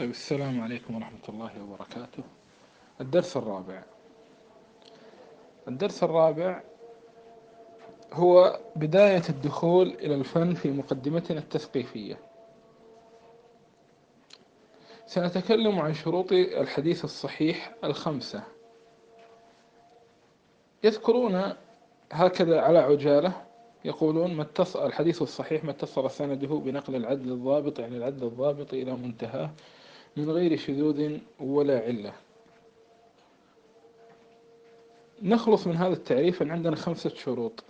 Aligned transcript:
طيب 0.00 0.10
السلام 0.10 0.60
عليكم 0.60 0.94
ورحمة 0.94 1.18
الله 1.28 1.50
وبركاته. 1.62 2.22
الدرس 3.00 3.36
الرابع. 3.36 3.82
الدرس 5.68 6.04
الرابع 6.04 6.62
هو 8.12 8.60
بداية 8.76 9.22
الدخول 9.28 9.88
إلى 9.88 10.14
الفن 10.14 10.54
في 10.54 10.70
مقدمتنا 10.70 11.38
التثقيفية. 11.38 12.18
سنتكلم 15.06 15.78
عن 15.80 15.94
شروط 15.94 16.32
الحديث 16.32 17.04
الصحيح 17.04 17.74
الخمسة. 17.84 18.42
يذكرون 20.84 21.52
هكذا 22.12 22.60
على 22.60 22.78
عجالة 22.78 23.46
يقولون 23.84 24.34
ما 24.34 24.42
اتصل 24.42 24.86
الحديث 24.86 25.22
الصحيح 25.22 25.64
ما 25.64 25.70
اتصل 25.70 26.10
سنده 26.10 26.48
بنقل 26.48 26.96
العدل 26.96 27.32
الضابط 27.32 27.78
يعني 27.78 27.96
العدل 27.96 28.26
الضابط 28.26 28.74
إلى 28.74 28.92
منتهاه 28.92 29.50
من 30.16 30.30
غير 30.30 30.56
شذوذ 30.56 31.18
ولا 31.40 31.78
علة. 31.78 32.12
نخلص 35.22 35.66
من 35.66 35.76
هذا 35.76 35.92
التعريف. 35.92 36.42
أن 36.42 36.50
عندنا 36.50 36.76
خمسة 36.76 37.10
شروط. 37.10 37.64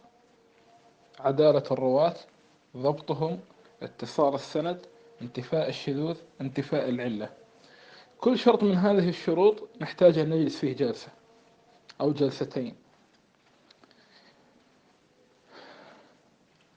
عدالة 1.18 1.64
الرواة 1.70 2.16
ضبطهم 2.76 3.40
اتصال 3.82 4.34
السند 4.34 4.86
انتفاء 5.22 5.68
الشذوذ 5.68 6.16
انتفاء 6.40 6.88
العلة. 6.88 7.30
كل 8.18 8.38
شرط 8.38 8.62
من 8.62 8.74
هذه 8.74 9.08
الشروط 9.08 9.68
نحتاج 9.80 10.18
أن 10.18 10.30
نجلس 10.30 10.58
فيه 10.58 10.72
جلسة 10.72 11.08
أو 12.00 12.12
جلستين. 12.12 12.74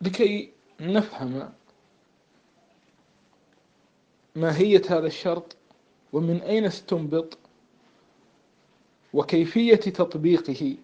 لكي 0.02 0.52
نفهم 0.80 1.54
ماهية 4.36 4.82
هذا 4.90 5.08
الشرط 5.08 5.56
ومن 6.14 6.42
أين 6.42 6.66
استنبط 6.66 7.38
وكيفية 9.14 9.76
تطبيقه 9.76 10.76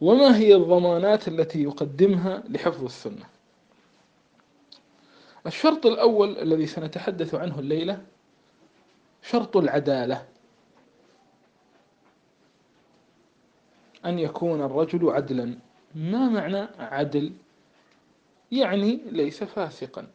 وما 0.00 0.36
هي 0.36 0.54
الضمانات 0.54 1.28
التي 1.28 1.62
يقدمها 1.62 2.42
لحفظ 2.48 2.84
السنة؟ 2.84 3.26
الشرط 5.46 5.86
الأول 5.86 6.38
الذي 6.38 6.66
سنتحدث 6.66 7.34
عنه 7.34 7.58
الليلة 7.58 8.02
شرط 9.22 9.56
العدالة. 9.56 10.26
أن 14.04 14.18
يكون 14.18 14.62
الرجل 14.62 15.10
عدلا. 15.10 15.58
ما 15.94 16.28
معنى 16.28 16.68
عدل؟ 16.78 17.32
يعني 18.52 19.00
ليس 19.10 19.44
فاسقا. 19.44 20.06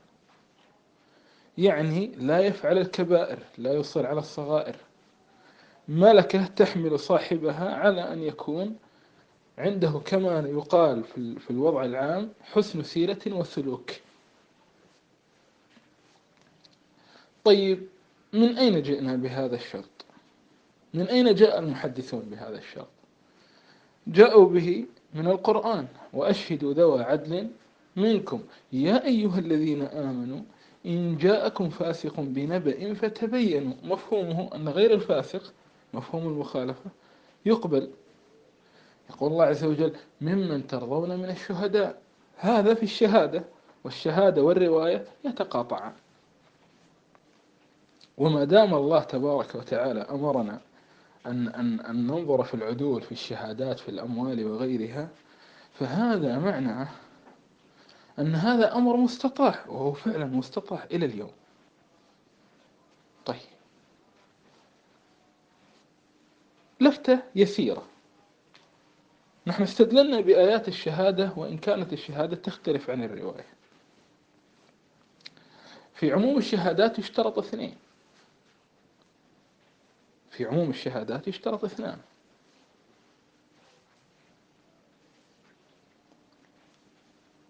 يعني 1.59 2.11
لا 2.17 2.39
يفعل 2.39 2.77
الكبائر 2.77 3.39
لا 3.57 3.73
يصر 3.73 4.05
على 4.05 4.19
الصغائر. 4.19 4.75
ملكة 5.87 6.45
تحمل 6.45 6.99
صاحبها 6.99 7.75
على 7.75 8.13
أن 8.13 8.23
يكون 8.23 8.75
عنده 9.57 10.01
كما 10.05 10.39
يقال 10.39 11.03
في 11.39 11.49
الوضع 11.49 11.85
العام 11.85 12.29
حسن 12.41 12.83
سيرة 12.83 13.19
وسلوك. 13.27 13.91
طيب 17.43 17.87
من 18.33 18.57
أين 18.57 18.81
جئنا 18.81 19.15
بهذا 19.15 19.55
الشرط؟ 19.55 20.05
من 20.93 21.07
أين 21.07 21.35
جاء 21.35 21.59
المحدثون 21.59 22.19
بهذا 22.19 22.57
الشرط؟ 22.57 22.87
جاءوا 24.07 24.49
به 24.49 24.85
من 25.13 25.27
القرآن 25.27 25.87
وأشهدوا 26.13 26.73
ذوى 26.73 27.03
عدل 27.03 27.49
منكم. 27.95 28.43
يا 28.73 29.05
أيها 29.05 29.39
الذين 29.39 29.81
آمنوا 29.81 30.41
إن 30.85 31.17
جاءكم 31.17 31.69
فاسق 31.69 32.19
بنبأ 32.19 32.93
فتبينوا. 32.93 33.73
مفهومه 33.83 34.55
أن 34.55 34.69
غير 34.69 34.93
الفاسق 34.93 35.53
مفهوم 35.93 36.27
المخالفة 36.27 36.89
يقبل. 37.45 37.89
يقول 39.09 39.31
الله 39.31 39.45
عز 39.45 39.63
وجل 39.63 39.95
ممن 40.21 40.67
ترضون 40.67 41.17
من 41.19 41.29
الشهداء. 41.29 42.01
هذا 42.37 42.73
في 42.73 42.83
الشهادة 42.83 43.43
والشهادة 43.83 44.43
والرواية 44.43 45.05
يتقاطعان. 45.25 45.93
وما 48.17 48.43
دام 48.43 48.73
الله 48.73 48.99
تبارك 48.99 49.55
وتعالى 49.55 50.01
أمرنا 50.01 50.59
أن, 51.25 51.47
أن, 51.47 51.79
أن 51.79 52.07
ننظر 52.07 52.43
في 52.43 52.53
العدول 52.53 53.01
في 53.01 53.11
الشهادات 53.11 53.79
في 53.79 53.89
الأموال 53.89 54.45
وغيرها 54.45 55.09
فهذا 55.73 56.39
معناه 56.39 56.87
أن 58.19 58.35
هذا 58.35 58.75
أمر 58.75 58.97
مستطاع 58.97 59.65
وهو 59.67 59.93
فعلا 59.93 60.25
مستطاع 60.25 60.83
إلى 60.91 61.05
اليوم. 61.05 61.31
طيب. 63.25 63.37
لفتة 66.81 67.19
يسيرة. 67.35 67.85
نحن 69.47 69.63
استدللنا 69.63 70.21
بآيات 70.21 70.67
الشهادة 70.67 71.33
وإن 71.37 71.57
كانت 71.57 71.93
الشهادة 71.93 72.35
تختلف 72.35 72.89
عن 72.89 73.03
الرواية. 73.03 73.45
في 75.93 76.11
عموم 76.11 76.37
الشهادات 76.37 76.99
يشترط 76.99 77.37
اثنين. 77.37 77.75
في 80.31 80.45
عموم 80.45 80.69
الشهادات 80.69 81.27
يشترط 81.27 81.63
اثنان. 81.63 81.97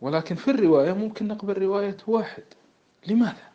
ولكن 0.02 0.36
في 0.36 0.52
الرواية 0.52 0.94
ممكن 0.94 1.28
نقبل 1.28 1.58
رواية 1.62 1.98
واحد. 2.08 2.44
لماذا؟ 3.08 3.50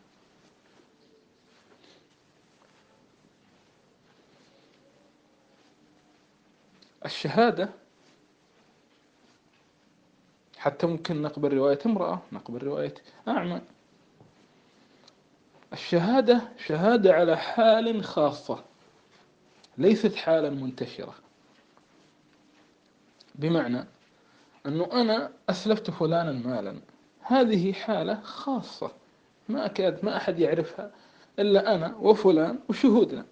الشهادة 7.05 7.69
حتى 10.57 10.87
ممكن 10.87 11.21
نقبل 11.21 11.53
رواية 11.53 11.79
امرأة 11.85 12.21
نقبل 12.31 12.63
رواية 12.63 12.93
أعمى. 13.27 13.61
الشهادة 15.73 16.41
شهادة 16.67 17.13
على 17.13 17.37
حال 17.37 18.03
خاصة 18.03 18.63
ليست 19.77 20.15
حالا 20.15 20.49
منتشرة. 20.49 21.15
بمعنى 23.35 23.85
أنه 24.65 24.89
أنا 24.93 25.31
أسلفت 25.49 25.91
فلانا 25.91 26.31
مالا. 26.31 26.75
هذه 27.19 27.73
حالة 27.73 28.19
خاصة. 28.21 28.91
ما 29.49 29.65
أكاد 29.65 30.05
ما 30.05 30.17
أحد 30.17 30.39
يعرفها 30.39 30.91
إلا 31.39 31.75
أنا 31.75 31.95
وفلان 31.99 32.59
وشهودنا. 32.69 33.25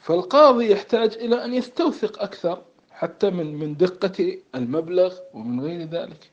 فالقاضي 0.00 0.70
يحتاج 0.70 1.14
إلى 1.14 1.44
أن 1.44 1.54
يستوثق 1.54 2.22
أكثر 2.22 2.62
حتى 2.90 3.30
من 3.30 3.54
من 3.54 3.76
دقة 3.76 4.38
المبلغ 4.54 5.14
ومن 5.34 5.60
غير 5.60 5.82
ذلك. 5.88 6.30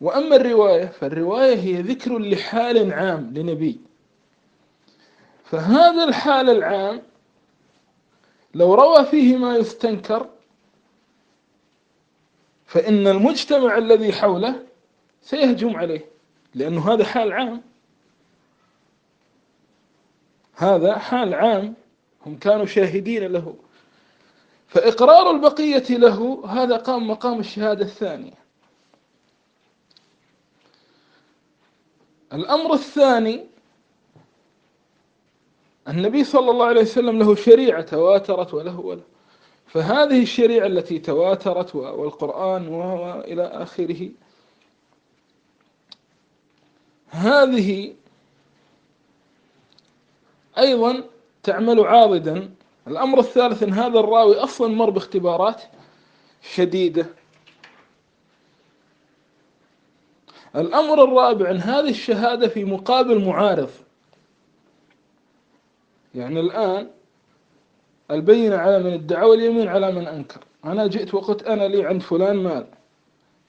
وأما 0.00 0.36
الرواية 0.36 0.86
فالرواية 0.86 1.54
هي 1.54 1.82
ذكر 1.82 2.18
لحال 2.18 2.92
عام 2.92 3.32
لنبي. 3.34 3.80
فهذا 5.44 6.04
الحال 6.04 6.50
العام 6.50 7.02
لو 8.54 8.74
روى 8.74 9.04
فيه 9.04 9.36
ما 9.36 9.56
يستنكر 9.56 10.26
فإن 12.72 13.06
المجتمع 13.06 13.78
الذي 13.78 14.12
حوله 14.12 14.66
سيهجم 15.22 15.76
عليه 15.76 16.04
لأنه 16.54 16.92
هذا 16.92 17.04
حال 17.04 17.32
عام. 17.32 17.62
هذا 20.54 20.98
حال 20.98 21.34
عام 21.34 21.74
هم 22.26 22.36
كانوا 22.38 22.66
شاهدين 22.66 23.24
له. 23.32 23.54
فإقرار 24.68 25.30
البقية 25.30 25.84
له 25.98 26.42
هذا 26.48 26.76
قام 26.76 27.08
مقام 27.08 27.40
الشهادة 27.40 27.84
الثانية. 27.84 28.38
الأمر 32.32 32.74
الثاني 32.74 33.46
النبي 35.88 36.24
صلى 36.24 36.50
الله 36.50 36.66
عليه 36.66 36.80
وسلم 36.80 37.18
له 37.18 37.34
شريعة 37.34 37.82
تواترت 37.82 38.54
وله 38.54 38.80
وله. 38.80 39.11
فهذه 39.66 40.22
الشريعة 40.22 40.66
التي 40.66 40.98
تواترت 40.98 41.74
والقرآن 41.74 42.68
وإلى 42.68 43.42
آخره 43.42 44.10
هذه 47.08 47.94
أيضا 50.58 51.04
تعمل 51.42 51.80
عاضدا 51.80 52.54
الأمر 52.86 53.18
الثالث 53.18 53.62
أن 53.62 53.72
هذا 53.72 54.00
الراوي 54.00 54.36
أصلا 54.36 54.68
مر 54.74 54.90
باختبارات 54.90 55.62
شديدة. 56.42 57.06
الأمر 60.56 61.04
الرابع 61.04 61.50
أن 61.50 61.56
هذه 61.56 61.90
الشهادة 61.90 62.48
في 62.48 62.64
مقابل 62.64 63.24
معارض. 63.24 63.70
يعني 66.14 66.40
الآن 66.40 66.90
البينة 68.12 68.56
على 68.56 68.78
من 68.78 68.92
ادعى 68.92 69.28
واليمين 69.28 69.68
على 69.68 69.92
من 69.92 70.08
أنكر. 70.08 70.40
أنا 70.64 70.86
جئت 70.86 71.14
وقلت 71.14 71.42
أنا 71.42 71.64
لي 71.64 71.86
عند 71.86 72.02
فلان 72.02 72.36
مال. 72.36 72.66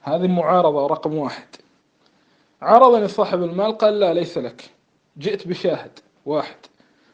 هذه 0.00 0.26
معارضة 0.26 0.86
رقم 0.86 1.14
واحد. 1.14 1.46
عرضني 2.62 3.08
صاحب 3.08 3.42
المال 3.42 3.78
قال 3.78 4.00
لا 4.00 4.14
ليس 4.14 4.38
لك. 4.38 4.70
جئت 5.18 5.48
بشاهد 5.48 5.98
واحد. 6.26 6.56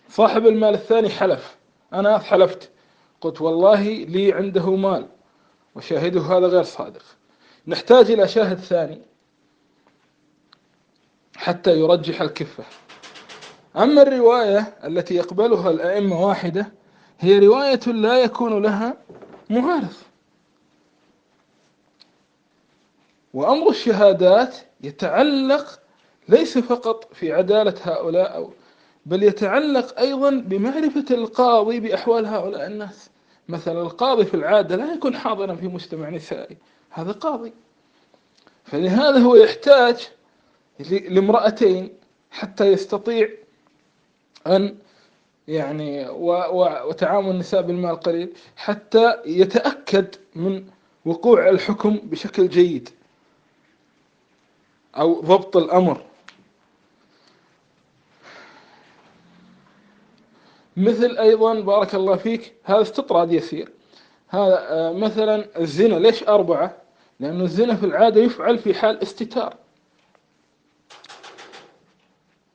صاحب 0.08 0.46
المال 0.46 0.74
الثاني 0.74 1.08
حلف. 1.08 1.56
أنا 1.92 2.18
حلفت. 2.18 2.70
قلت 3.20 3.40
والله 3.40 3.82
لي 3.82 4.32
عنده 4.32 4.76
مال 4.76 5.06
وشاهده 5.74 6.20
هذا 6.20 6.46
غير 6.46 6.62
صادق. 6.62 7.02
نحتاج 7.66 8.10
إلى 8.10 8.28
شاهد 8.28 8.58
ثاني 8.58 9.00
حتى 11.36 11.80
يرجح 11.80 12.22
الكفة. 12.22 12.64
أما 13.76 14.02
الرواية 14.02 14.74
التي 14.84 15.14
يقبلها 15.14 15.70
الأئمة 15.70 16.26
واحدة 16.26 16.79
هي 17.20 17.38
رواية 17.38 17.80
لا 17.86 18.18
يكون 18.18 18.62
لها 18.62 18.96
معارض 19.50 19.92
وأمر 23.34 23.70
الشهادات 23.70 24.56
يتعلق 24.80 25.80
ليس 26.28 26.58
فقط 26.58 27.14
في 27.14 27.32
عدالة 27.32 27.74
هؤلاء 27.82 28.36
أو 28.36 28.52
بل 29.06 29.22
يتعلق 29.22 29.98
أيضا 29.98 30.30
بمعرفة 30.30 31.04
القاضي 31.10 31.80
بأحوال 31.80 32.26
هؤلاء 32.26 32.66
الناس. 32.66 33.10
مثلا 33.48 33.82
القاضي 33.82 34.24
في 34.24 34.34
العادة 34.34 34.76
لا 34.76 34.94
يكون 34.94 35.16
حاضرا 35.16 35.54
في 35.54 35.68
مجتمع 35.68 36.08
نسائي. 36.08 36.56
هذا 36.90 37.12
قاضي. 37.12 37.52
فلهذا 38.64 39.18
هو 39.18 39.36
يحتاج 39.36 40.08
لامرأتين 40.90 41.92
حتى 42.30 42.66
يستطيع 42.66 43.28
أن 44.46 44.76
يعني 45.48 46.08
وتعامل 46.84 47.30
النساء 47.30 47.62
بالمال 47.62 47.96
قليل 48.00 48.32
حتى 48.56 49.16
يتأكد 49.26 50.14
من 50.34 50.66
وقوع 51.04 51.48
الحكم 51.48 51.96
بشكل 51.96 52.48
جيد 52.48 52.88
أو 54.96 55.20
ضبط 55.20 55.56
الأمر. 55.56 56.02
مثل 60.76 61.18
أيضا 61.18 61.60
بارك 61.60 61.94
الله 61.94 62.16
فيك 62.16 62.52
هذا 62.64 62.82
استطراد 62.82 63.32
يسير. 63.32 63.72
هذا 64.28 64.58
آه، 64.70 64.92
مثلا 64.92 65.60
الزنا 65.60 65.94
ليش 65.94 66.22
أربعة؟ 66.22 66.76
لأن 67.20 67.40
الزنا 67.40 67.76
في 67.76 67.86
العادة 67.86 68.20
يفعل 68.20 68.58
في 68.58 68.74
حال 68.74 69.02
استتار. 69.02 69.54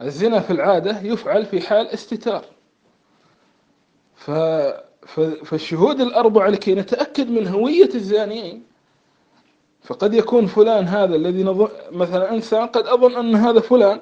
الزنا 0.01 0.39
في 0.39 0.51
العادة 0.51 0.99
يفعل 1.01 1.45
في 1.45 1.61
حال 1.61 1.87
استتار. 1.87 2.45
ف... 4.25 4.31
فالشهود 5.45 6.01
الأربعة 6.01 6.49
لكي 6.49 6.75
نتأكد 6.75 7.29
من 7.29 7.47
هوية 7.47 7.89
الزانيين 7.95 8.63
فقد 9.81 10.13
يكون 10.13 10.45
فلان 10.45 10.87
هذا 10.87 11.15
الذي 11.15 11.43
نظ... 11.43 11.69
مثلا 11.91 12.33
إنسان 12.33 12.67
قد 12.67 12.87
أظن 12.87 13.15
أن 13.15 13.35
هذا 13.35 13.59
فلان 13.59 14.01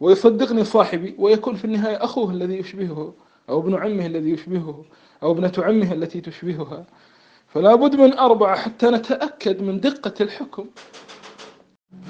ويصدقني 0.00 0.64
صاحبي 0.64 1.14
ويكون 1.18 1.54
في 1.54 1.64
النهاية 1.64 2.04
أخوه 2.04 2.30
الذي 2.30 2.58
يشبهه 2.58 3.14
أو 3.48 3.60
ابن 3.60 3.74
عمه 3.74 4.06
الذي 4.06 4.30
يشبهه 4.30 4.84
أو 5.22 5.32
ابنة 5.32 5.52
عمه 5.58 5.92
التي 5.92 6.20
تشبهها. 6.20 6.84
فلا 7.48 7.74
بد 7.74 7.96
من 7.96 8.18
أربعة 8.18 8.56
حتى 8.56 8.86
نتأكد 8.86 9.62
من 9.62 9.80
دقة 9.80 10.14
الحكم. 10.20 10.66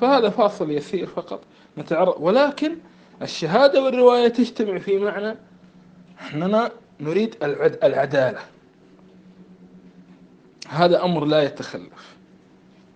فهذا 0.00 0.28
فاصل 0.28 0.70
يسير 0.70 1.06
فقط. 1.06 1.40
نتعرض 1.78 2.14
ولكن 2.18 2.76
الشهادة 3.22 3.82
والرواية 3.82 4.28
تجتمع 4.28 4.78
في 4.78 4.98
معنى 4.98 5.36
أننا 6.34 6.70
نريد 7.00 7.36
العدالة. 7.82 8.40
هذا 10.68 11.04
أمر 11.04 11.24
لا 11.24 11.42
يتخلف. 11.42 12.14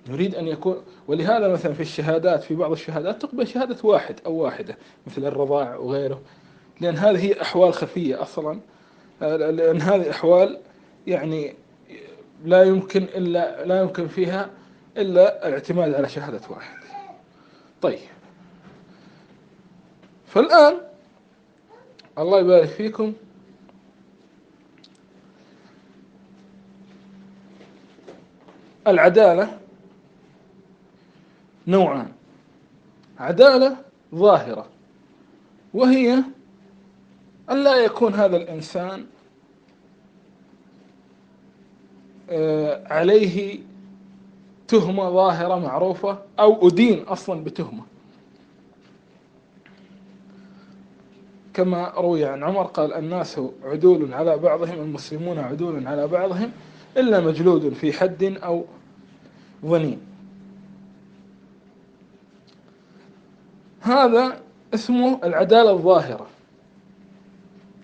نريد 0.09 0.35
أن 0.35 0.47
يكون 0.47 0.83
ولهذا 1.09 1.49
مثلا 1.49 1.73
في 1.73 1.81
الشهادات 1.81 2.43
في 2.43 2.55
بعض 2.55 2.73
الشهادات 2.73 3.23
تقبل 3.23 3.47
شهادة 3.47 3.77
واحد 3.83 4.21
أو 4.27 4.35
واحدة 4.35 4.77
مثل 5.07 5.25
الرضاع 5.25 5.77
وغيره 5.77 6.23
لأن 6.81 6.97
هذه 6.97 7.25
هي 7.25 7.43
أحوال 7.43 7.75
خفية 7.75 8.23
أصلا. 8.23 8.61
لأن 9.21 9.81
هذه 9.81 10.11
أحوال 10.11 10.61
يعني 11.07 11.55
لا 12.45 12.63
يمكن 12.63 13.03
إلا 13.03 13.65
لا 13.65 13.81
يمكن 13.81 14.09
فيها 14.09 14.51
إلا 14.97 15.49
الاعتماد 15.49 15.95
على 15.95 16.09
شهادة 16.09 16.41
واحد. 16.51 16.79
طيب. 17.83 17.99
فالآن 20.27 20.75
الله 22.19 22.41
يبارك 22.41 22.69
فيكم. 22.69 23.13
العدالة 28.91 29.59
نوعان. 31.67 32.13
عدالة 33.19 33.77
ظاهرة 34.15 34.67
وهي 35.75 36.23
أن 37.51 37.65
لا 37.65 37.77
يكون 37.77 38.15
هذا 38.15 38.37
الإنسان 38.37 39.07
آه، 42.31 42.93
عليه 42.93 43.59
تهمة 44.69 45.11
ظاهرة 45.11 45.59
معروفة 45.59 46.19
أو 46.41 46.69
أدين 46.69 47.03
أصلا 47.03 47.45
بتهمة. 47.45 47.83
كما 51.55 51.93
روي 51.97 52.25
عن 52.25 52.43
عمر 52.43 52.63
قال 52.63 52.95
الناس 52.95 53.41
عدول 53.65 54.15
على 54.15 54.39
بعضهم 54.39 54.81
المسلمون 54.81 55.39
عدول 55.39 55.87
على 55.87 56.07
بعضهم 56.07 56.51
إلا 56.97 57.21
مجلود 57.21 57.73
في 57.73 57.93
حد 57.93 58.23
أو 58.23 58.65
ظنين 59.67 60.01
هذا 63.81 64.41
اسمه 64.75 65.21
العدالة 65.25 65.71
الظاهرة. 65.71 66.27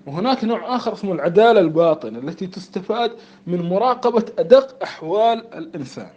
وهناك 0.07 0.45
نوع 0.45 0.77
آخر 0.77 0.93
اسمه 0.93 1.13
العدالة 1.13 1.61
الباطنة 1.61 2.19
التي 2.19 2.47
تستفاد 2.47 3.13
من 3.47 3.63
مراقبة 3.63 4.25
أدق 4.39 4.83
أحوال 4.83 5.55
الإنسان. 5.55 6.11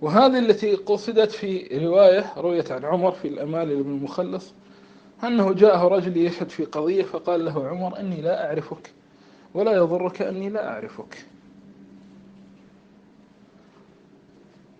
وهذه 0.00 0.38
التي 0.38 0.74
قصدت 0.74 1.30
في 1.30 1.78
رواية 1.86 2.32
رويت 2.36 2.72
عن 2.72 2.84
عمر 2.84 3.12
في 3.12 3.28
الأمال 3.28 3.82
بن 3.82 3.90
المخلص. 3.90 4.52
أنه 5.24 5.52
جاءه 5.52 5.88
رجل 5.88 6.16
يشهد 6.16 6.48
في 6.48 6.64
قضية 6.64 7.02
فقال 7.02 7.44
له 7.44 7.68
عمر 7.68 8.00
أني 8.00 8.20
لا 8.20 8.46
أعرفك 8.46 8.92
ولا 9.54 9.72
يضرك 9.72 10.22
أني 10.22 10.48
لا 10.48 10.68
أعرفك. 10.68 11.26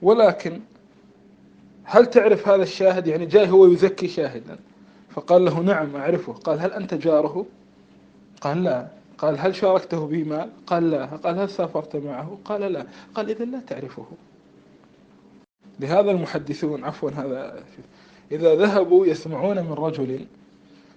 ولكن 0.03 0.61
هل 1.85 2.07
تعرف 2.07 2.49
هذا 2.49 2.63
الشاهد؟ 2.63 3.07
يعني 3.07 3.27
جاي 3.27 3.51
هو 3.51 3.67
يزكي 3.67 4.09
شاهدا. 4.09 4.59
فقال 5.11 5.45
له 5.45 5.61
نعم 5.61 5.97
أعرفه. 5.97 6.33
قال 6.33 6.61
هل 6.61 6.73
أنت 6.73 6.95
جاره؟ 6.95 7.47
قال 8.41 8.65
لا. 8.65 8.89
قال 9.19 9.39
هل 9.39 9.55
شاركته 9.55 10.07
بمال 10.07 10.51
قال 10.67 10.91
لا. 10.91 11.07
قال 11.07 11.39
هل 11.39 11.51
سافرت 11.51 11.97
معه؟ 11.97 12.39
قال 12.45 12.61
لا. 12.61 12.87
قال 13.15 13.31
إذا 13.31 13.45
لا 13.45 13.61
تعرفه. 13.61 14.07
لهذا 15.81 16.11
المحدثون 16.11 16.85
عفوا 16.85 17.11
هذا 17.11 17.65
إذا 18.33 18.55
ذهبوا 18.55 19.07
يسمعون 19.07 19.65
من 19.65 19.73
رجل 19.73 20.27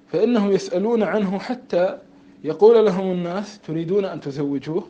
فإنهم 0.07 0.51
يسألون 0.51 1.03
عنه 1.03 1.39
حتى 1.39 1.97
يقول 2.43 2.85
لهم 2.85 3.11
الناس 3.11 3.59
تريدون 3.59 4.05
أن 4.05 4.19
تزوجوه. 4.21 4.87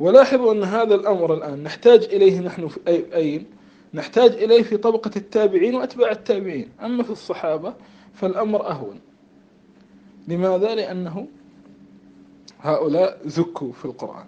ولاحظوا 0.00 0.52
أن 0.52 0.64
هذا 0.64 0.94
الأمر 0.94 1.34
الآن 1.34 1.62
نحتاج 1.62 2.04
إليه 2.04 2.40
نحن 2.40 2.68
في 2.68 2.80
أي 2.88 3.14
أين؟ 3.14 3.46
نحتاج 3.94 4.30
إليه 4.30 4.62
في 4.62 4.76
طبقة 4.76 5.10
التابعين 5.16 5.74
وأتباع 5.74 6.10
التابعين. 6.10 6.68
أما 6.82 7.02
في 7.02 7.10
الصحابة 7.10 7.74
فالأمر 8.14 8.70
أهون. 8.70 9.00
لماذا؟ 10.28 10.74
لأنه 10.74 11.26
هؤلاء 12.60 13.20
زكوا 13.26 13.72
في 13.72 13.84
القرآن 13.84 14.26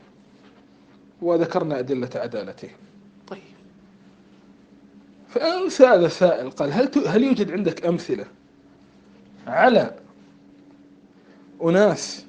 وذكرنا 1.23 1.79
أدلة 1.79 2.11
عدالتهم 2.15 2.71
طيب 2.71 2.89
فأن 5.31 5.69
سأل 5.69 6.13
سائل 6.13 6.51
قال 6.51 6.73
هل 6.73 6.91
هل 7.07 7.25
يوجد 7.25 7.51
عندك 7.51 7.87
أمثلة 7.87 8.25
على 9.47 9.95
أناس 11.63 12.27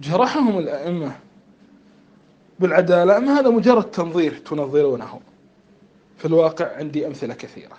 جرحهم 0.00 0.58
الأئمة 0.58 1.16
بالعدالة؟ 2.60 3.16
أم 3.16 3.28
هذا 3.28 3.50
مجرد 3.50 3.90
تنظير 3.90 4.38
تنظرونه؟ 4.38 5.20
في 6.18 6.24
الواقع 6.24 6.76
عندي 6.76 7.06
أمثلة 7.06 7.34
كثيرة. 7.34 7.76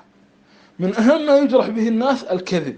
من 0.80 0.96
أهم 0.96 1.26
ما 1.26 1.38
يجرح 1.38 1.70
به 1.70 1.88
الناس 1.88 2.24
الكذب. 2.24 2.78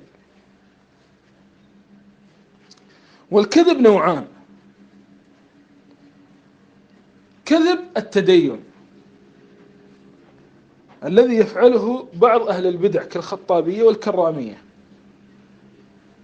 والكذب 3.32 3.82
نوعان. 3.82 4.28
كذب 7.46 7.80
التدين. 7.98 8.69
الذي 11.06 11.36
يفعله 11.36 12.08
بعض 12.14 12.42
أهل 12.42 12.68
البدع 12.68 13.04
كالخطابية 13.04 13.84
والكرامية. 13.84 14.58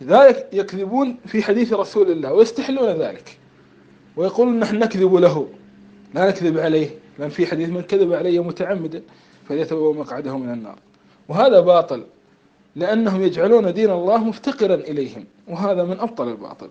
لا 0.01 0.45
يكذبون 0.53 1.17
في 1.25 1.43
حديث 1.43 1.73
رسول 1.73 2.11
الله 2.11 2.33
ويستحلون 2.33 2.89
ذلك. 2.89 3.37
ويقولون 4.15 4.59
نحن 4.59 4.79
نكذب 4.79 5.15
له. 5.15 5.47
لا 6.13 6.27
نكذب 6.29 6.57
عليه. 6.57 6.89
لأن 7.19 7.29
في 7.29 7.47
حديث 7.47 7.69
من 7.69 7.81
كذب 7.81 8.13
علي 8.13 8.39
متعمدا 8.39 9.01
فليتبوأ 9.49 9.93
مقعده 9.93 10.37
من 10.37 10.53
النار. 10.53 10.79
وهذا 11.27 11.59
باطل. 11.59 12.03
لأنهم 12.75 13.21
يجعلون 13.21 13.73
دين 13.73 13.91
الله 13.91 14.17
مفتقرا 14.17 14.75
إليهم. 14.75 15.25
وهذا 15.47 15.83
من 15.83 15.99
أبطل 15.99 16.27
الباطل. 16.27 16.69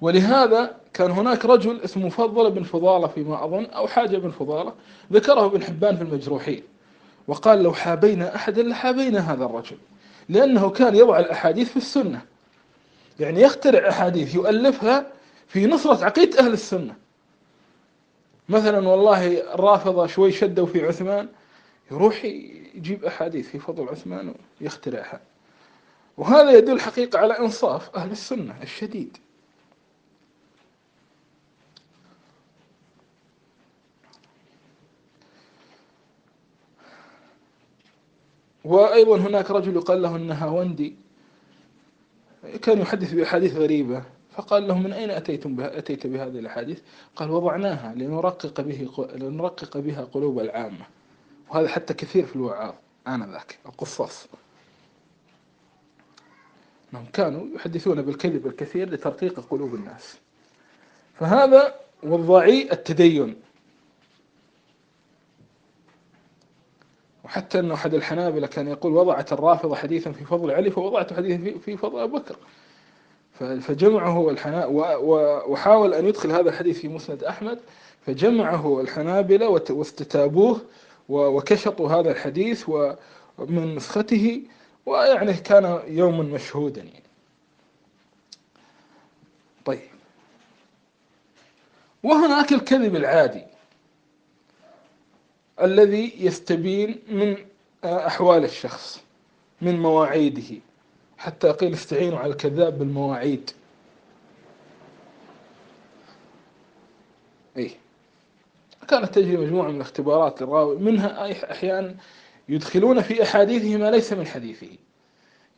ولهذا 0.00 0.81
كان 1.02 1.10
هناك 1.10 1.44
رجل 1.44 1.80
اسمه 1.80 2.08
فضل 2.08 2.50
بن 2.50 2.62
فضالة 2.62 3.06
فيما 3.06 3.44
أظن 3.44 3.64
أو 3.64 3.86
حاجة 3.88 4.16
بن 4.16 4.30
فضالة 4.30 4.72
ذكره 5.12 5.46
ابن 5.46 5.62
حبان 5.62 5.96
في 5.96 6.02
المجروحين 6.02 6.62
وقال 7.28 7.62
لو 7.62 7.72
حابينا 7.72 8.36
أحدا 8.36 8.62
لحابينا 8.62 9.32
هذا 9.32 9.44
الرجل 9.44 9.76
لأنه 10.28 10.70
كان 10.70 10.96
يضع 10.96 11.18
الأحاديث 11.18 11.70
في 11.70 11.76
السنة 11.76 12.22
يعني 13.20 13.40
يخترع 13.40 13.88
أحاديث 13.88 14.34
يؤلفها 14.34 15.06
في 15.46 15.66
نصرة 15.66 16.04
عقيدة 16.04 16.38
أهل 16.38 16.52
السنة. 16.52 16.94
مثلا 18.48 18.88
والله 18.88 19.54
الرافضة 19.54 20.06
شوي 20.06 20.32
شدوا 20.32 20.66
في 20.66 20.86
عثمان 20.86 21.28
يروح 21.90 22.24
يجيب 22.74 23.04
أحاديث 23.04 23.48
في 23.48 23.58
فضل 23.58 23.88
عثمان 23.88 24.34
ويخترعها. 24.60 25.20
وهذا 26.16 26.50
يدل 26.50 26.80
حقيقة 26.80 27.18
على 27.18 27.38
إنصاف 27.38 27.96
أهل 27.96 28.10
السنة 28.10 28.54
الشديد. 28.62 29.16
وأيضا 38.64 39.16
هناك 39.16 39.50
رجل 39.50 39.76
يقال 39.76 40.02
له 40.02 40.16
النهاوندي 40.16 40.96
كان 42.62 42.78
يحدث 42.78 43.12
بأحاديث 43.12 43.56
غريبة. 43.56 44.02
فقال 44.32 44.68
له 44.68 44.78
من 44.78 44.92
أين 44.92 45.10
أتيتم 45.10 45.56
بها 45.56 45.78
أتيت 45.78 46.06
بهذه 46.06 46.38
الأحاديث؟ 46.38 46.80
قال 47.16 47.30
وضعناها 47.30 47.94
لنرقق 47.94 48.60
به 48.60 48.88
لنرقق 49.14 49.78
بها 49.78 50.04
قلوب 50.04 50.38
العامة. 50.40 50.86
وهذا 51.50 51.68
حتى 51.68 51.94
كثير 51.94 52.26
في 52.26 52.36
الوعاظ 52.36 52.74
آنذاك 53.08 53.58
القصاص. 53.66 54.26
أنهم 56.92 57.06
كانوا 57.12 57.46
يحدثون 57.54 58.02
بالكذب 58.02 58.46
الكثير 58.46 58.90
لترقيق 58.90 59.40
قلوب 59.40 59.74
الناس. 59.74 60.16
فهذا 61.14 61.74
وضعي 62.02 62.68
التدين. 62.72 63.36
وحتى 67.32 67.58
أنه 67.58 67.74
أحد 67.74 67.94
الحنابلة 67.94 68.46
كان 68.46 68.68
يقول 68.68 68.92
وضعت 68.92 69.32
الرافضة 69.32 69.76
حديثا 69.76 70.12
في 70.12 70.24
فضل 70.24 70.50
علي 70.50 70.70
فوضعت 70.70 71.12
حديثا 71.12 71.58
في 71.58 71.76
فضل 71.76 72.00
أبو 72.00 72.18
بكر. 72.18 72.36
فجمعه 73.60 74.30
الحنا 74.30 74.66
وحاول 75.46 75.94
أن 75.94 76.06
يدخل 76.06 76.30
هذا 76.30 76.48
الحديث 76.50 76.78
في 76.80 76.88
مسند 76.88 77.24
أحمد 77.24 77.58
فجمعه 78.06 78.80
الحنابلة 78.80 79.48
واستتابوه 79.70 80.60
وكشطوا 81.08 81.88
هذا 81.88 82.10
الحديث 82.10 82.68
ومن 82.68 83.74
نسخته 83.76 84.42
ويعني 84.86 85.34
كان 85.34 85.80
يوما 85.86 86.22
مشهودا 86.22 86.80
يعني. 86.82 87.02
طيب. 89.64 89.80
وهناك 92.02 92.52
الكذب 92.52 92.96
العادي. 92.96 93.51
الذي 95.60 96.12
يستبين 96.18 96.98
من 97.08 97.36
أحوال 97.84 98.44
الشخص 98.44 99.02
من 99.60 99.80
مواعيده. 99.80 100.60
حتى 101.18 101.50
قيل 101.50 101.72
استعينوا 101.72 102.18
على 102.18 102.32
الكذاب 102.32 102.78
بالمواعيد. 102.78 103.50
اي 107.56 107.70
كانت 108.88 109.14
تجري 109.14 109.36
مجموعة 109.36 109.68
من 109.68 109.76
الاختبارات 109.76 110.42
للراوي 110.42 110.78
منها 110.78 111.32
أحيانا 111.52 111.94
يدخلون 112.48 113.00
في 113.02 113.22
أحاديثه 113.22 113.76
ما 113.76 113.90
ليس 113.90 114.12
من 114.12 114.26
حديثه. 114.26 114.68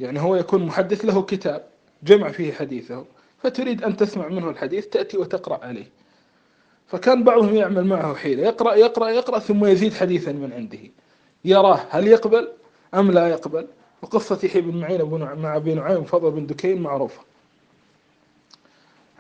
يعني 0.01 0.21
هو 0.21 0.37
يكون 0.37 0.67
محدث 0.67 1.05
له 1.05 1.23
كتاب 1.23 1.65
جمع 2.03 2.31
فيه 2.31 2.53
حديثه 2.53 3.05
فتريد 3.43 3.85
أن 3.85 3.97
تسمع 3.97 4.29
منه 4.29 4.51
الحديث 4.51 4.87
تأتي 4.87 5.19
وتقرأ 5.19 5.65
عليه. 5.65 5.87
فكان 6.87 7.25
بعضهم 7.25 7.55
يعمل 7.55 7.85
معه 7.85 8.15
حيلة. 8.15 8.43
يقرأ 8.43 8.75
يقرأ 8.75 9.09
يقرأ 9.09 9.39
ثم 9.39 9.65
يزيد 9.65 9.95
حديثا 9.95 10.33
من 10.33 10.53
عنده. 10.53 10.79
يراه 11.45 11.81
هل 11.91 12.09
يقبل 12.09 12.53
أم 12.95 13.11
لا 13.11 13.29
يقبل. 13.29 13.67
وقصة 14.03 14.39
يحيى 14.43 14.63
بن 14.63 14.81
معين 14.81 15.03
مع 15.43 15.57
أبي 15.57 15.75
نعيم 15.75 16.01
وفضل 16.01 16.31
بن 16.31 16.47
دكين 16.47 16.83
معروفة. 16.83 17.23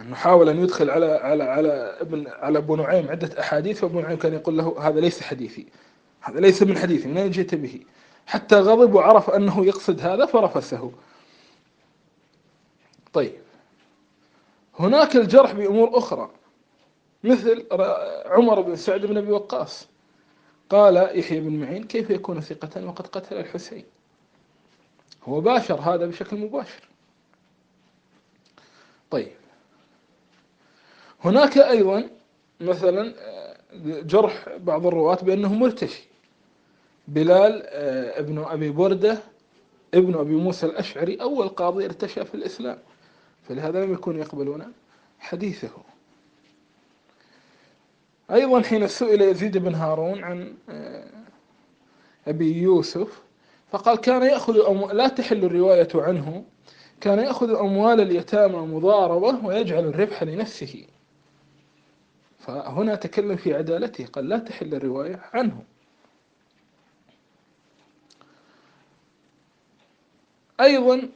أنه 0.00 0.14
حاول 0.14 0.48
أن 0.48 0.62
يدخل 0.62 0.90
على 0.90 1.06
على 1.06 1.44
على 1.44 1.96
ابن 2.00 2.26
على 2.28 2.58
أبو 2.58 2.76
نعيم 2.76 3.08
عدة 3.08 3.40
أحاديث 3.40 3.84
وأبو 3.84 4.00
نعيم 4.00 4.18
كان 4.18 4.34
يقول 4.34 4.58
له 4.58 4.76
هذا 4.78 5.00
ليس 5.00 5.22
حديثي. 5.22 5.66
هذا 6.20 6.40
ليس 6.40 6.62
من 6.62 6.78
حديثي 6.78 7.08
من 7.08 7.18
أين 7.18 7.30
جئت 7.30 7.54
به؟ 7.54 7.80
حتى 8.26 8.56
غضب 8.56 8.94
وعرف 8.94 9.30
أنه 9.30 9.66
يقصد 9.66 10.00
هذا 10.00 10.26
فرفسه. 10.26 10.92
طيب. 13.12 13.32
هناك 14.78 15.16
الجرح 15.16 15.52
بأمور 15.52 15.98
أخرى. 15.98 16.30
مثل 17.24 17.66
عمر 18.26 18.60
بن 18.60 18.76
سعد 18.76 19.06
بن 19.06 19.16
أبي 19.16 19.32
وقاص. 19.32 19.88
قال 20.70 21.18
يحيى 21.18 21.40
بن 21.40 21.60
معين 21.60 21.84
كيف 21.84 22.10
يكون 22.10 22.40
ثقة 22.40 22.86
وقد 22.86 23.06
قتل 23.06 23.36
الحسين؟ 23.36 23.84
هو 25.24 25.40
باشر 25.40 25.74
هذا 25.74 26.06
بشكل 26.06 26.36
مباشر. 26.36 26.88
طيب. 29.10 29.32
هناك 31.24 31.58
أيضا 31.58 32.10
مثلا 32.60 33.14
جرح 33.82 34.48
بعض 34.56 34.86
الرواة 34.86 35.18
بأنه 35.22 35.54
مرتشي. 35.54 36.04
بلال 37.08 37.62
آه، 37.66 38.20
ابن 38.20 38.38
أبي 38.38 38.70
بردة 38.70 39.18
ابن 39.94 40.14
أبي 40.14 40.34
موسى 40.34 40.66
الأشعري 40.66 41.20
أول 41.20 41.48
قاضي 41.48 41.84
ارتشى 41.84 42.24
في 42.24 42.34
الإسلام. 42.34 42.78
فلهذا 43.48 43.84
لم 43.84 43.92
يكونوا 43.92 44.20
يقبلون 44.20 44.72
حديثه. 45.18 45.93
أيضا 48.30 48.62
حين 48.62 48.86
سئل 48.88 49.22
يزيد 49.22 49.58
بن 49.58 49.74
هارون 49.74 50.24
عن 50.24 50.54
آه، 50.68 51.10
أبي 52.28 52.62
يوسف 52.62 53.22
فقال 53.70 53.98
كان 53.98 54.22
يأخذ. 54.22 54.92
لا 54.92 55.08
تحل 55.08 55.44
الرواية 55.44 55.88
عنه 55.94 56.44
كان 57.00 57.18
يأخذ 57.18 57.54
أموال 57.54 58.00
اليتامى 58.00 58.56
مضاربة 58.56 59.46
ويجعل 59.46 59.84
الربح 59.84 60.22
لنفسه 60.22 60.86
فهنا 62.38 62.94
تكلم 62.94 63.36
في 63.36 63.54
عدالته 63.54 64.06
قال 64.06 64.28
لا 64.28 64.38
تحل 64.38 64.74
الرواية 64.74 65.20
عنه 65.34 65.62
أيضا 70.60 71.08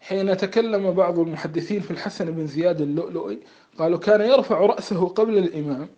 حين 0.00 0.36
تكلم 0.36 0.90
بعض 0.90 1.18
المحدثين 1.18 1.80
في 1.80 1.90
الحسن 1.90 2.30
بن 2.30 2.46
زياد 2.46 2.80
اللؤلؤي 2.80 3.38
قالوا 3.78 3.98
كان 3.98 4.20
يرفع 4.20 4.60
رأسه 4.60 5.08
قبل 5.08 5.38
الإمام 5.38 5.88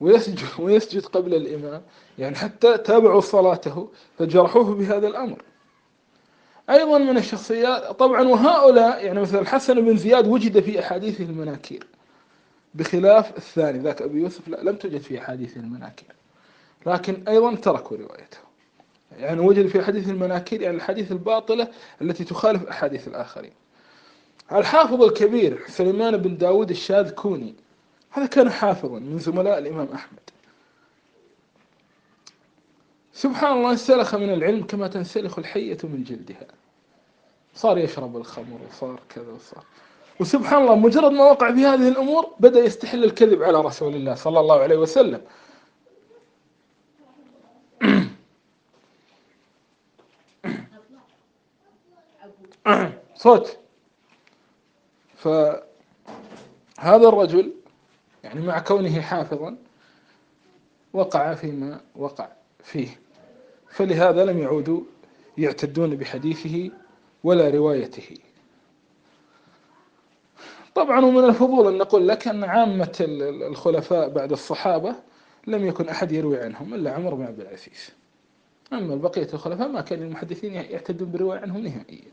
ويسجد, 0.00 0.38
ويسجد 0.58 1.06
قبل 1.06 1.34
الإمام 1.34 1.82
يعني 2.18 2.36
حتى 2.36 2.78
تابعوا 2.78 3.20
صلاته 3.20 3.88
فجرحوه 4.18 4.74
بهذا 4.74 5.08
الأمر. 5.08 5.42
أيضا 6.70 6.98
من 6.98 7.16
الشخصيات 7.16 7.82
طبعا 7.82 8.28
وهؤلاء 8.28 9.04
يعني 9.04 9.20
مثل 9.20 9.38
الحسن 9.38 9.74
بن 9.74 9.96
زياد 9.96 10.28
وجد 10.28 10.60
في 10.60 10.80
أحاديثه 10.80 11.24
المناكير. 11.24 11.86
بخلاف 12.74 13.36
الثاني 13.36 13.78
ذاك 13.78 14.02
أبي 14.02 14.20
يوسف 14.20 14.48
لا 14.48 14.62
لم 14.62 14.76
توجد 14.76 15.00
في 15.00 15.18
أحاديثه 15.18 15.60
المناكير. 15.60 16.14
لكن 16.86 17.22
أيضا 17.28 17.54
تركوا 17.54 17.96
روايته. 17.96 18.38
يعني 19.18 19.40
وجد 19.40 19.66
في 19.66 19.80
أحاديث 19.80 20.08
المناكير 20.08 20.62
يعني 20.62 20.76
الحديث 20.76 21.12
الباطلة 21.12 21.68
التي 22.02 22.24
تخالف 22.24 22.68
أحاديث 22.68 23.08
الآخرين. 23.08 23.52
الحافظ 24.52 25.02
الكبير 25.02 25.60
سليمان 25.68 26.16
بن 26.16 26.36
داود 26.36 26.70
الشاذ 26.70 27.10
كوني 27.10 27.54
هذا 28.14 28.26
كان 28.26 28.50
حافظا 28.50 28.98
من 28.98 29.18
زملاء 29.18 29.58
الإمام 29.58 29.88
أحمد. 29.94 30.20
سبحان 33.12 33.52
الله 33.56 33.70
انسلخ 33.70 34.14
من 34.14 34.32
العلم 34.32 34.66
كما 34.66 34.88
تنسلخ 34.88 35.38
الحية 35.38 35.78
من 35.84 36.04
جلدها. 36.04 36.46
صار 37.54 37.78
يشرب 37.78 38.16
الخمر 38.16 38.58
وصار 38.70 39.00
كذا 39.08 39.32
وصار. 39.32 39.64
وسبحان 40.20 40.62
الله 40.62 40.76
مجرد 40.76 41.12
ما 41.12 41.24
وقع 41.24 41.54
في 41.54 41.66
هذه 41.66 41.88
الأمور 41.88 42.34
بدأ 42.40 42.60
يستحل 42.64 43.04
الكذب 43.04 43.42
على 43.42 43.60
رسول 43.60 43.94
الله 43.94 44.14
صلى 44.14 44.40
الله 44.40 44.60
عليه 44.60 44.76
وسلم. 44.76 45.20
صوت. 53.16 53.58
فهذا 55.16 57.08
الرجل 57.08 57.52
يعني 58.24 58.40
مع 58.40 58.58
كونه 58.58 59.00
حافظا 59.00 59.56
وقع 60.92 61.34
فيما 61.34 61.80
وقع 61.96 62.28
فيه. 62.62 62.88
فلهذا 63.68 64.24
لم 64.24 64.38
يعودوا 64.38 64.80
يعتدون 65.38 65.96
بحديثه 65.96 66.70
ولا 67.24 67.50
روايته. 67.50 68.16
طبعا 70.74 71.04
ومن 71.04 71.24
الفضول 71.24 71.72
أن 71.72 71.78
نقول 71.78 72.08
لك 72.08 72.28
أن 72.28 72.44
عامة 72.44 72.96
الخلفاء 73.00 74.08
بعد 74.08 74.32
الصحابة 74.32 74.94
لم 75.46 75.66
يكن 75.66 75.88
أحد 75.88 76.12
يروي 76.12 76.40
عنهم 76.40 76.74
إلا 76.74 76.92
عمر 76.92 77.14
بن 77.14 77.24
عبد 77.24 77.40
العزيز. 77.40 77.90
أما 78.72 78.94
بقية 78.94 79.28
الخلفاء 79.34 79.68
ما 79.68 79.80
كان 79.80 80.02
المحدثين 80.02 80.54
يعتدون 80.54 81.08
بالرواية 81.08 81.40
عنهم 81.40 81.58
نهائيا. 81.58 82.12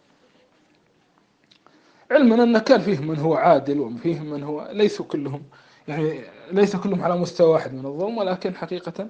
علما 2.12 2.44
أن 2.44 2.58
كان 2.58 2.82
فيهم 2.82 3.08
من 3.08 3.20
هو 3.20 3.36
عادل 3.36 3.80
وفيهم 3.80 4.25
من 4.25 4.44
هو 4.44 4.70
ليسوا 4.74 5.06
كلهم 5.06 5.44
يعني 5.88 6.21
ليس 6.51 6.75
كلهم 6.75 7.03
على 7.03 7.17
مستوى 7.17 7.50
واحد 7.50 7.73
من 7.73 7.85
الظلم 7.85 8.17
ولكن 8.17 8.55
حقيقة 8.55 9.07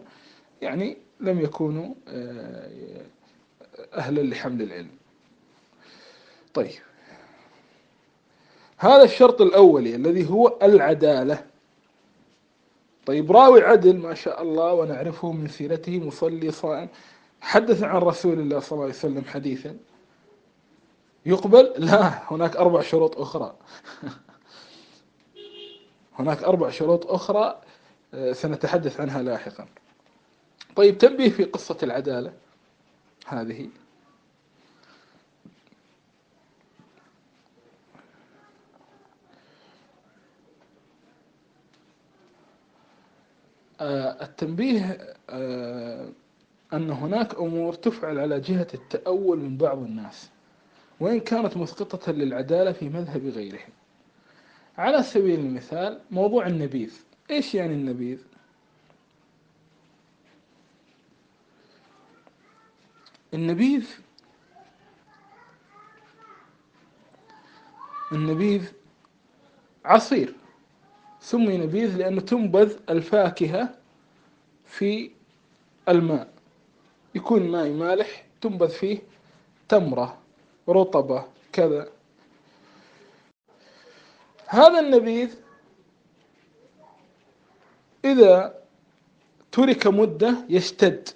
يعني 0.61 0.97
لم 1.19 1.39
يكونوا 1.39 1.93
آه، 2.07 3.01
أهلا 3.93 4.21
لحمل 4.21 4.61
العلم. 4.61 4.89
طيب. 6.53 6.71
هذا 8.77 9.03
الشرط 9.03 9.41
الأولي 9.41 9.95
الذي 9.95 10.29
هو 10.29 10.57
العدالة. 10.63 11.45
طيب 13.05 13.31
راوي 13.31 13.61
عدل 13.61 13.97
ما 13.97 14.13
شاء 14.13 14.41
الله 14.41 14.73
ونعرفه 14.73 15.31
من 15.31 15.47
سيرته 15.47 15.99
مصلي 15.99 16.51
صائم 16.51 16.87
حدث 17.41 17.83
عن 17.83 18.01
رسول 18.01 18.39
الله 18.39 18.59
صلى 18.59 18.71
الله 18.71 18.83
عليه 18.83 18.93
وسلم 18.93 19.23
حديثا 19.25 19.77
يقبل 21.25 21.73
لا 21.77 22.33
هناك 22.33 22.55
أربع 22.57 22.81
شروط 22.81 23.17
أخرى. 23.17 23.55
هناك 26.19 26.43
أربع 26.43 26.69
شروط 26.69 27.07
أخرى 27.07 27.61
آه، 28.13 28.31
سنتحدث 28.33 28.99
عنها 29.01 29.21
لاحقا. 29.21 29.67
طيب 30.75 30.97
تنبيه 30.97 31.29
في 31.29 31.43
قصة 31.43 31.77
العدالة. 31.83 32.33
هذه. 33.27 33.69
آه، 43.81 44.23
التنبيه 44.23 45.13
آه، 45.29 46.09
أن 46.73 46.89
هناك 46.89 47.35
أمور 47.35 47.73
تفعل 47.73 48.19
على 48.19 48.39
جهة 48.39 48.67
التأول 48.73 49.37
من 49.39 49.57
بعض 49.57 49.77
الناس 49.77 50.29
وإن 50.99 51.19
كانت 51.19 51.57
مسقطة 51.57 52.11
للعدالة 52.11 52.71
في 52.71 52.89
مذهب 52.89 53.27
غيرهم. 53.27 53.69
على 54.77 55.03
سبيل 55.03 55.39
المثال 55.39 56.01
موضوع 56.11 56.47
النبيذ. 56.47 56.93
إيش 57.31 57.55
يعني 57.55 57.73
النبيذ؟ 57.73 58.19
النبيذ 63.33 63.89
النبيذ 68.11 68.71
عصير. 69.85 70.33
سمي 71.19 71.57
نبيذ 71.57 71.97
لأنه 71.97 72.21
تنبذ 72.21 72.77
الفاكهة 72.89 73.75
في 74.65 75.11
الماء. 75.89 76.33
يكون 77.15 77.51
ماء 77.51 77.69
مالح 77.69 78.25
تنبذ 78.41 78.69
فيه 78.69 78.99
تمرة 79.69 80.17
رطبة 80.69 81.25
كذا. 81.53 81.89
هذا 84.51 84.79
النبيذ 84.79 85.29
إذا 88.05 88.61
ترك 89.51 89.87
مدة 89.87 90.35
يشتد. 90.49 91.09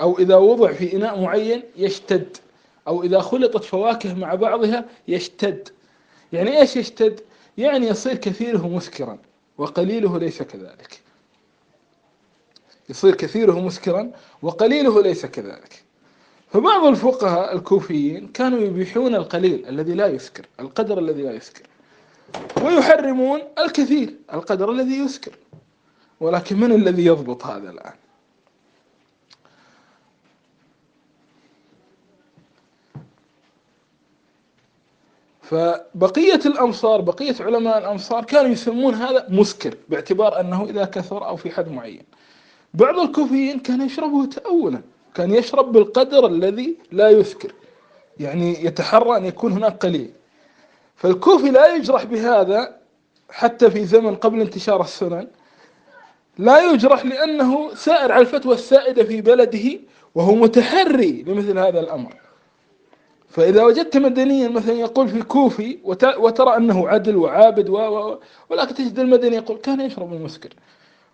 أو 0.00 0.18
إذا 0.18 0.36
وضع 0.36 0.72
في 0.72 0.96
إناء 0.96 1.20
معين 1.20 1.62
يشتد. 1.76 2.36
أو 2.88 3.02
إذا 3.02 3.20
خلطت 3.20 3.64
فواكه 3.64 4.14
مع 4.14 4.34
بعضها 4.34 4.84
يشتد. 5.08 5.68
يعني 6.32 6.60
إيش 6.60 6.76
يشتد؟ 6.76 7.20
يعني 7.58 7.86
يصير 7.86 8.14
كثيره 8.14 8.68
مسكرا 8.68 9.18
وقليله 9.58 10.18
ليس 10.18 10.42
كذلك. 10.42 11.00
يصير 12.88 13.14
كثيره 13.14 13.60
مسكرا 13.60 14.10
وقليله 14.42 15.02
ليس 15.02 15.26
كذلك. 15.26 15.83
فبعض 16.54 16.84
الفقهاء 16.84 17.56
الكوفيين 17.56 18.28
كانوا 18.28 18.58
يبيحون 18.58 19.14
القليل 19.14 19.66
الذي 19.68 19.94
لا 19.94 20.06
يسكر 20.06 20.46
القدر 20.60 20.98
الذي 20.98 21.22
لا 21.22 21.32
يسكر. 21.32 21.62
ويحرمون 22.62 23.40
الكثير 23.58 24.14
القدر 24.32 24.70
الذي 24.70 24.98
يسكر. 24.98 25.32
ولكن 26.20 26.60
من 26.60 26.72
الذي 26.72 27.06
يضبط 27.06 27.46
هذا 27.46 27.70
الآن؟ 27.70 27.92
فبقية 35.42 36.40
الأمصار 36.46 37.00
بقية 37.00 37.34
علماء 37.40 37.78
الأمصار 37.78 38.24
كانوا 38.24 38.50
يسمون 38.50 38.94
هذا 38.94 39.26
مسكر 39.28 39.76
باعتبار 39.88 40.40
أنه 40.40 40.64
إذا 40.64 40.84
كثر 40.84 41.26
أو 41.26 41.36
في 41.36 41.50
حد 41.50 41.68
معين. 41.68 42.02
بعض 42.74 42.98
الكوفيين 42.98 43.60
كان 43.60 43.82
يشربه 43.82 44.26
تأولا. 44.26 44.93
كان 45.14 45.34
يشرب 45.34 45.72
بالقدر 45.72 46.26
الذي 46.26 46.76
لا 46.92 47.10
يسكر 47.10 47.52
يعني 48.20 48.64
يتحرى 48.64 49.16
أن 49.16 49.24
يكون 49.24 49.52
هناك 49.52 49.76
قليل 49.84 50.10
فالكوفي 50.96 51.50
لا 51.50 51.74
يجرح 51.74 52.04
بهذا 52.04 52.76
حتى 53.30 53.70
في 53.70 53.84
زمن 53.84 54.14
قبل 54.14 54.40
انتشار 54.40 54.80
السنن 54.80 55.26
لا 56.38 56.72
يجرح 56.72 57.06
لأنه 57.06 57.74
سائر 57.74 58.12
على 58.12 58.20
الفتوى 58.20 58.54
السائدة 58.54 59.04
في 59.04 59.20
بلده 59.20 59.80
وهو 60.14 60.34
متحري 60.34 61.22
لمثل 61.26 61.58
هذا 61.58 61.80
الأمر 61.80 62.14
فإذا 63.28 63.62
وجدت 63.64 63.96
مدنيا 63.96 64.48
مثلا 64.48 64.74
يقول 64.74 65.08
في 65.08 65.22
كوفي 65.22 65.78
وترى 66.18 66.56
أنه 66.56 66.88
عدل 66.88 67.16
وعابد. 67.16 67.68
و... 67.68 68.18
ولكن 68.50 68.74
تجد 68.74 68.98
المدني 68.98 69.36
يقول 69.36 69.56
كان 69.56 69.80
يشرب 69.80 70.12
المسكر 70.12 70.48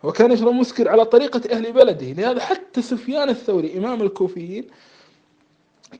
وكان 0.02 0.32
يشرب 0.32 0.52
مسكر 0.52 0.88
على 0.88 1.04
طريقة 1.04 1.40
أهل 1.52 1.72
بلده. 1.72 2.12
لهذا 2.12 2.40
حتى 2.40 2.82
سفيان 2.82 3.28
الثوري 3.28 3.78
إمام 3.78 4.02
الكوفيين 4.02 4.66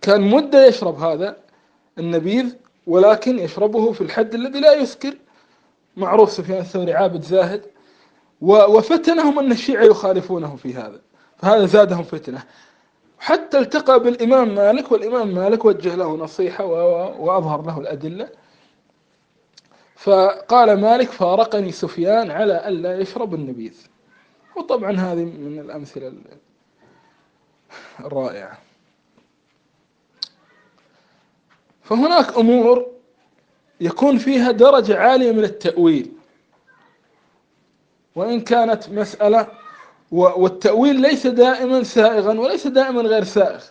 كان 0.03 0.21
مدة 0.21 0.67
يشرب 0.67 0.99
هذا 0.99 1.37
النبيذ 1.99 2.55
ولكن 2.87 3.39
يشربه 3.39 3.93
في 3.93 4.01
الحد 4.01 4.35
الذي 4.35 4.61
لا 4.61 4.73
يسكر. 4.75 5.15
معروف 5.97 6.33
سفيان 6.33 6.59
الثوري 6.61 6.93
عابد 6.93 7.23
زاهد. 7.23 7.63
وفتنهم 8.41 9.39
أن 9.39 9.53
الشيعة 9.53 9.83
يخالفونه 9.85 10.57
في 10.57 10.75
هذا. 10.75 11.01
فهذا 11.37 11.67
زادهم 11.67 12.03
فتنة. 12.03 12.43
حتى 13.19 13.59
التقى 13.59 14.01
بالإمام 14.01 14.55
مالك 14.55 14.93
والإمام 14.93 15.35
مالك 15.35 15.65
وجه 15.65 15.95
له 15.95 16.17
نصيحة 16.17 16.65
وأظهر 17.21 17.67
له 17.67 17.79
الأدلة. 17.79 18.29
فقال 19.97 20.81
مالك 20.81 21.09
فارقني 21.09 21.73
سفيان 21.73 22.31
على 22.31 22.69
ألا 22.69 23.01
يشرب 23.01 23.35
النبيذ. 23.35 23.90
وطبعا 24.61 24.93
هذه 24.93 25.25
من 25.25 25.59
الأمثلة 25.59 26.13
الرائعة. 28.01 28.59
فهناك 31.83 32.39
أمور 32.39 32.87
يكون 33.81 34.19
فيها 34.19 34.51
درجة 34.51 34.99
عالية 34.99 35.33
من 35.33 35.45
التأويل. 35.45 36.13
وإن 38.15 38.41
كانت 38.41 38.89
مسألة 38.89 39.47
والتأويل 40.13 41.01
ليس 41.01 41.27
دائما 41.27 41.83
سائغا 41.83 42.41
وليس 42.41 42.67
دائما 42.67 43.03
غير 43.03 43.25
سائغ. 43.25 43.65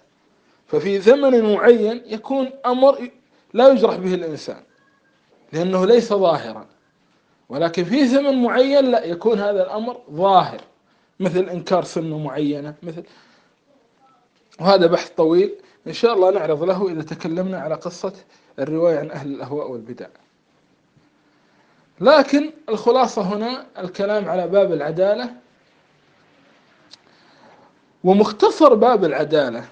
ففي 0.67 1.01
زمن 1.01 1.53
معين 1.53 2.03
يكون 2.05 2.51
أمر 2.65 3.09
لا 3.53 3.69
يجرح 3.69 3.95
به 3.95 4.13
الإنسان 4.13 4.63
لأنه 5.53 5.85
ليس 5.85 6.13
ظاهرا. 6.13 6.67
ولكن 7.49 7.83
في 7.83 8.07
زمن 8.07 8.43
معين 8.43 8.85
لا 8.85 9.03
يكون 9.03 9.39
هذا 9.39 9.63
الأمر 9.63 10.01
ظاهر. 10.11 10.61
مثل 11.19 11.49
إنكار 11.49 11.83
سنة 11.83 12.17
معينة 12.17 12.75
مثل 12.83 13.03
وهذا 14.59 14.87
بحث 14.87 15.09
طويل. 15.09 15.55
إن 15.87 15.93
شاء 15.93 16.13
الله 16.13 16.31
نعرض 16.31 16.63
له 16.63 16.89
إذا 16.89 17.01
تكلمنا 17.01 17.59
على 17.59 17.75
قصة 17.75 18.13
الرواية 18.59 18.99
عن 18.99 19.11
أهل 19.11 19.27
الأهواء 19.27 19.71
والبدع. 19.71 20.07
لكن 22.01 22.51
الخلاصة 22.69 23.21
هنا 23.21 23.65
الكلام 23.77 24.29
على 24.29 24.47
باب 24.47 24.73
العدالة. 24.73 25.35
ومختصر 28.03 28.73
باب 28.73 29.05
العدالة 29.05 29.65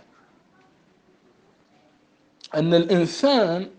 أن 2.56 2.74
الإنسان 2.74 3.70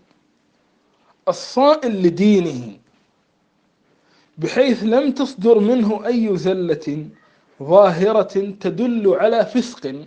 الصائل 1.27 2.03
لدينه 2.03 2.77
بحيث 4.37 4.83
لم 4.83 5.11
تصدر 5.11 5.59
منه 5.59 6.07
أي 6.07 6.37
زلة 6.37 7.09
ظاهرة 7.63 8.53
تدل 8.59 9.07
على 9.15 9.45
فسق. 9.45 10.05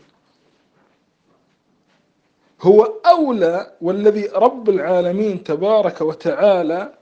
هو 2.63 2.83
أولى 3.07 3.73
والذي 3.81 4.27
رب 4.27 4.71
العالمين 4.71 5.45
تبارك 5.45 6.01
وتعالى 6.01 6.95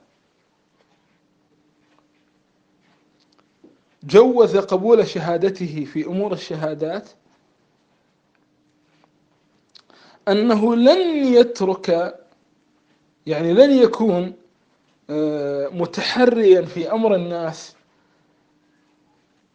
جوز 4.03 4.57
قبول 4.57 5.07
شهادته 5.07 5.85
في 5.93 6.05
أمور 6.05 6.33
الشهادات 6.33 7.09
أنه 10.27 10.75
لن 10.75 11.25
يترك 11.33 12.17
يعني 13.27 13.53
لن 13.53 13.71
يكون 13.71 14.33
آه، 15.09 15.67
متحريا 15.67 16.61
في 16.61 16.91
أمر 16.91 17.15
الناس 17.15 17.75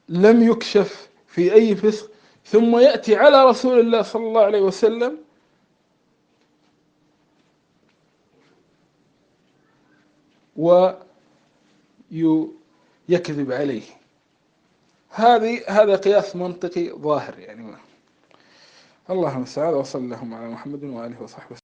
لم 0.09 0.51
يكشف 0.51 1.09
في 1.27 1.53
أي 1.53 1.77
فسق 1.77 2.11
ثم 2.45 2.79
يأتي 2.79 3.17
على 3.17 3.45
رسول 3.45 3.81
الله 3.81 4.03
صلى 4.03 4.27
الله 4.27 4.43
عليه 4.43 4.61
وسلم. 4.61 5.19
ويكذب 10.57 11.03
عليه. 13.53 13.83
هذه 15.11 15.63
هذا 15.69 15.97
قياس 15.97 16.37
منطقي 16.37 16.91
ظاهر 16.91 17.39
يعني. 17.39 17.77
الله 19.11 19.37
المستعان 19.37 19.75
وصلى 19.75 20.05
اللهم 20.05 20.35
على 20.35 20.49
محمد 20.49 20.85
وآله 20.85 21.23
وصحبه 21.23 21.55